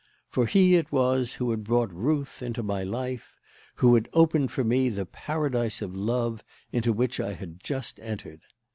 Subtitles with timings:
[0.31, 3.35] For he it was who had brought Ruth into my life;
[3.75, 8.41] who had opened for me the Paradise of Love into which I had just entered.